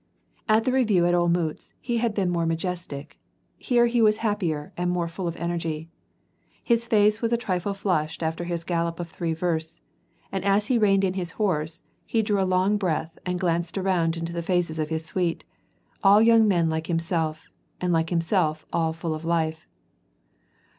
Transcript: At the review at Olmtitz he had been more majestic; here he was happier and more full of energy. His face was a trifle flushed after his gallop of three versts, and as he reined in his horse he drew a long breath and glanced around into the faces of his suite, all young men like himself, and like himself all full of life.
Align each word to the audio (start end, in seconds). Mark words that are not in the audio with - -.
At 0.49 0.63
the 0.63 0.71
review 0.71 1.05
at 1.05 1.13
Olmtitz 1.13 1.69
he 1.79 1.97
had 1.99 2.15
been 2.15 2.31
more 2.31 2.47
majestic; 2.47 3.19
here 3.59 3.85
he 3.85 4.01
was 4.01 4.17
happier 4.25 4.73
and 4.75 4.89
more 4.89 5.07
full 5.07 5.27
of 5.27 5.37
energy. 5.37 5.91
His 6.63 6.87
face 6.87 7.21
was 7.21 7.31
a 7.31 7.37
trifle 7.37 7.75
flushed 7.75 8.23
after 8.23 8.45
his 8.45 8.63
gallop 8.63 8.99
of 8.99 9.11
three 9.11 9.35
versts, 9.35 9.79
and 10.31 10.43
as 10.43 10.65
he 10.65 10.79
reined 10.79 11.03
in 11.03 11.13
his 11.13 11.33
horse 11.33 11.83
he 12.03 12.23
drew 12.23 12.41
a 12.41 12.49
long 12.49 12.77
breath 12.77 13.19
and 13.27 13.39
glanced 13.39 13.77
around 13.77 14.17
into 14.17 14.33
the 14.33 14.41
faces 14.41 14.79
of 14.79 14.89
his 14.89 15.05
suite, 15.05 15.43
all 16.03 16.19
young 16.19 16.47
men 16.47 16.67
like 16.67 16.87
himself, 16.87 17.47
and 17.79 17.93
like 17.93 18.09
himself 18.09 18.65
all 18.73 18.93
full 18.93 19.13
of 19.13 19.23
life. 19.23 19.67